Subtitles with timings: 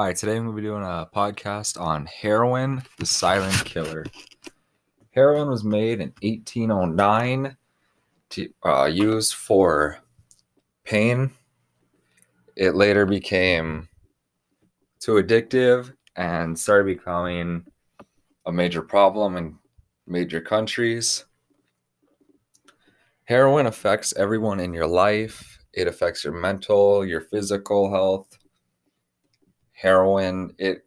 [0.00, 4.06] Hi, today I'm going to be doing a podcast on heroin, the silent killer.
[5.10, 7.56] Heroin was made in 1809
[8.30, 9.98] to uh, use for
[10.84, 11.32] pain.
[12.54, 13.88] It later became
[15.00, 17.64] too addictive and started becoming
[18.46, 19.58] a major problem in
[20.06, 21.24] major countries.
[23.24, 25.58] Heroin affects everyone in your life.
[25.72, 28.38] It affects your mental, your physical health
[29.80, 30.84] heroin it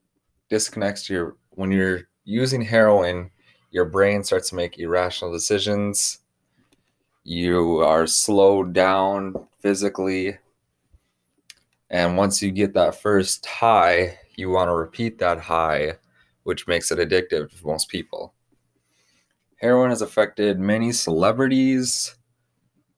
[0.49, 3.31] disconnects your when you're using heroin
[3.71, 6.19] your brain starts to make irrational decisions.
[7.23, 10.37] You are slowed down physically.
[11.89, 15.93] And once you get that first high you want to repeat that high
[16.43, 18.33] which makes it addictive to most people.
[19.57, 22.15] Heroin has affected many celebrities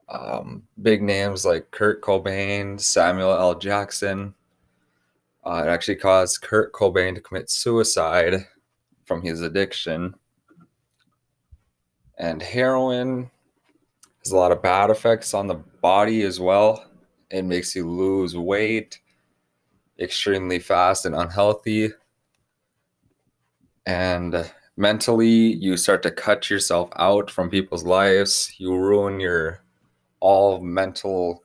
[0.09, 3.55] um, big names like kurt cobain samuel l.
[3.55, 4.33] Jackson
[5.45, 8.47] uh, it actually caused Kurt Cobain to commit suicide
[9.05, 10.15] from his addiction.
[12.17, 13.29] And heroin
[14.19, 16.85] has a lot of bad effects on the body as well.
[17.29, 18.99] It makes you lose weight
[19.99, 21.89] extremely fast and unhealthy.
[23.85, 28.53] And mentally, you start to cut yourself out from people's lives.
[28.57, 29.61] You ruin your
[30.21, 31.43] all mental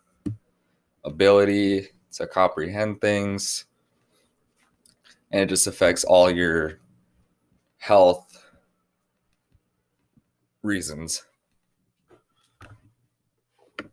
[1.05, 3.65] ability to comprehend things
[5.31, 6.79] and it just affects all your
[7.79, 8.45] health
[10.63, 11.23] reasons.